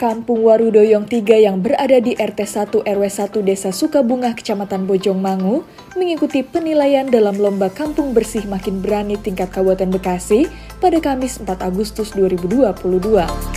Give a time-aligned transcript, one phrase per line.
[0.00, 5.60] Kampung Warudoyong 3 yang berada di RT 1 RW 1 Desa Sukabungah, Kecamatan Bojongmangu,
[5.92, 10.48] mengikuti penilaian dalam Lomba Kampung Bersih Makin Berani tingkat Kabupaten Bekasi
[10.80, 13.49] pada Kamis 4 Agustus 2022.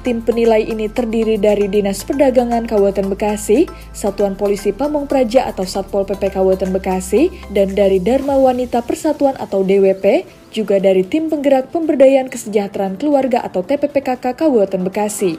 [0.00, 6.08] Tim penilai ini terdiri dari Dinas Perdagangan Kabupaten Bekasi, Satuan Polisi Pamong Praja atau Satpol
[6.08, 10.24] PP Kabupaten Bekasi, dan dari Dharma Wanita Persatuan atau DWP,
[10.56, 15.36] juga dari Tim Penggerak Pemberdayaan Kesejahteraan Keluarga atau TPPKK Kabupaten Bekasi.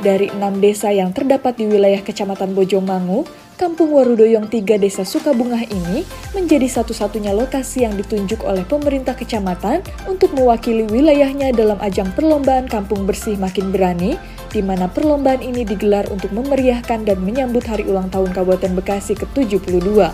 [0.00, 6.04] Dari enam desa yang terdapat di wilayah Kecamatan Bojongmangu, Kampung Warudoyong 3 Desa Sukabungah ini
[6.36, 13.08] menjadi satu-satunya lokasi yang ditunjuk oleh pemerintah kecamatan untuk mewakili wilayahnya dalam ajang perlombaan Kampung
[13.08, 14.20] Bersih Makin Berani,
[14.52, 20.04] di mana perlombaan ini digelar untuk memeriahkan dan menyambut hari ulang tahun Kabupaten Bekasi ke-72.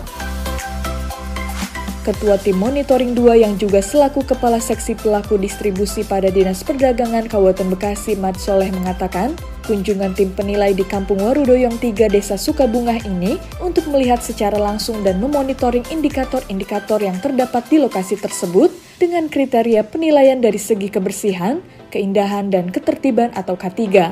[2.07, 7.67] Ketua Tim Monitoring 2 yang juga selaku Kepala Seksi Pelaku Distribusi pada Dinas Perdagangan Kabupaten
[7.75, 13.87] Bekasi, Mat Soleh mengatakan, Kunjungan tim penilai di Kampung Warudoyong 3 Desa Sukabungah ini untuk
[13.87, 20.59] melihat secara langsung dan memonitoring indikator-indikator yang terdapat di lokasi tersebut dengan kriteria penilaian dari
[20.59, 21.63] segi kebersihan,
[21.95, 24.11] keindahan, dan ketertiban atau K3.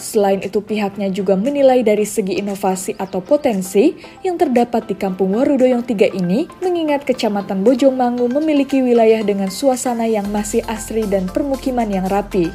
[0.00, 3.92] Selain itu pihaknya juga menilai dari segi inovasi atau potensi
[4.24, 10.32] yang terdapat di Kampung Warudoyong 3 ini mengingat Kecamatan Bojongmangu memiliki wilayah dengan suasana yang
[10.32, 12.48] masih asri dan permukiman yang rapi.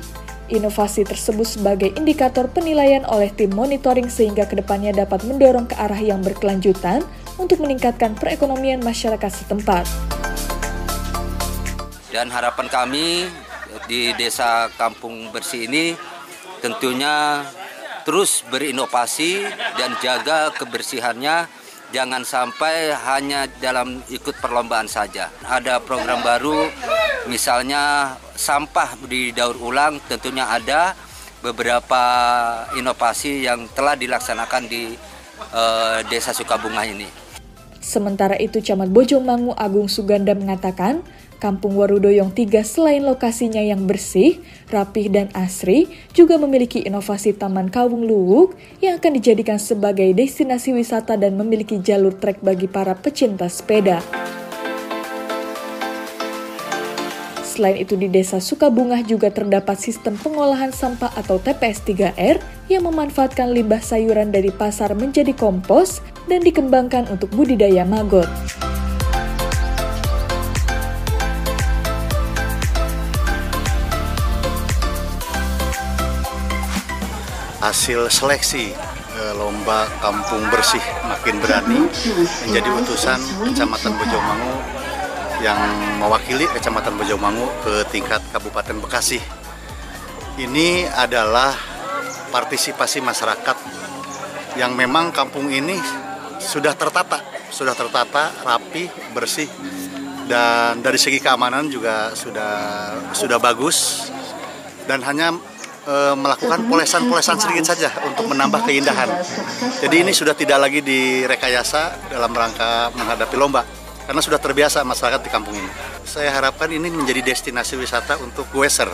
[0.46, 5.98] Inovasi tersebut sebagai indikator penilaian oleh tim monitoring sehingga ke depannya dapat mendorong ke arah
[5.98, 7.02] yang berkelanjutan
[7.42, 9.90] untuk meningkatkan perekonomian masyarakat setempat.
[12.14, 13.26] Dan harapan kami
[13.90, 15.98] di desa Kampung Bersih ini
[16.62, 17.42] tentunya
[18.06, 19.50] terus berinovasi
[19.82, 21.50] dan jaga kebersihannya
[21.90, 25.34] jangan sampai hanya dalam ikut perlombaan saja.
[25.42, 26.70] Ada program baru
[27.26, 30.94] misalnya sampah di daur ulang tentunya ada
[31.46, 32.02] beberapa
[32.74, 34.98] inovasi yang telah dilaksanakan di
[35.54, 37.06] uh, Desa Sukabunga ini.
[37.86, 41.06] Sementara itu Camat Bojongmangu Agung Suganda mengatakan,
[41.38, 44.42] Kampung Warudoyong 3 selain lokasinya yang bersih,
[44.74, 51.14] rapih dan asri, juga memiliki inovasi Taman Kawung Luwuk yang akan dijadikan sebagai destinasi wisata
[51.14, 54.25] dan memiliki jalur trek bagi para pecinta sepeda.
[57.56, 63.48] Selain itu di Desa Sukabungah juga terdapat sistem pengolahan sampah atau TPS 3R yang memanfaatkan
[63.48, 68.28] limbah sayuran dari pasar menjadi kompos dan dikembangkan untuk budidaya maggot.
[77.64, 78.76] Hasil seleksi
[79.16, 81.88] eh, lomba kampung bersih makin berani
[82.52, 84.85] menjadi utusan Kecamatan Bojongmangu
[85.46, 85.62] yang
[86.02, 89.22] mewakili Kecamatan Bojongmangu ke tingkat Kabupaten Bekasi.
[90.42, 91.54] Ini adalah
[92.34, 93.58] partisipasi masyarakat
[94.58, 95.78] yang memang kampung ini
[96.42, 97.22] sudah tertata,
[97.54, 99.48] sudah tertata, rapi, bersih,
[100.26, 102.54] dan dari segi keamanan juga sudah
[103.14, 104.10] sudah bagus
[104.90, 105.32] dan hanya
[105.88, 109.08] e, melakukan polesan-polesan sedikit saja untuk menambah keindahan.
[109.80, 115.30] Jadi ini sudah tidak lagi direkayasa dalam rangka menghadapi lomba karena sudah terbiasa masyarakat di
[115.34, 115.70] kampung ini.
[116.06, 118.90] Saya harapkan ini menjadi destinasi wisata untuk gueser.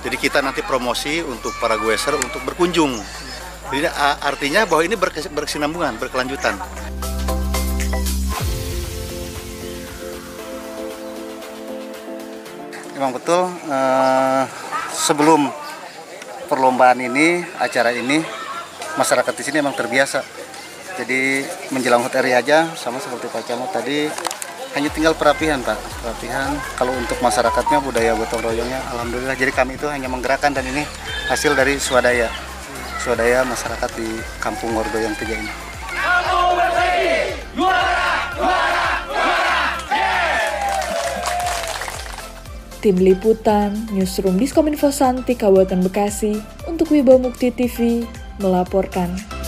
[0.00, 2.96] Jadi kita nanti promosi untuk para gueser untuk berkunjung.
[3.70, 3.86] Jadi
[4.24, 4.96] artinya bahwa ini
[5.30, 6.56] berkesinambungan, berkelanjutan.
[12.96, 14.44] Memang betul uh,
[14.92, 15.48] sebelum
[16.50, 18.20] perlombaan ini, acara ini,
[18.98, 20.39] masyarakat di sini memang terbiasa
[21.00, 24.12] jadi menjelang hot area aja sama seperti Pak Camat tadi
[24.76, 25.78] hanya tinggal perapihan Pak.
[26.04, 29.34] Perapihan kalau untuk masyarakatnya budaya gotong royongnya Alhamdulillah.
[29.34, 30.84] Jadi kami itu hanya menggerakkan dan ini
[31.26, 32.28] hasil dari swadaya.
[33.00, 35.52] Swadaya masyarakat di Kampung yang tiga ini.
[42.80, 48.08] Tim Liputan, Newsroom Diskominfo Santi, Kabupaten Bekasi, untuk Wibawa Mukti TV,
[48.40, 49.39] melaporkan.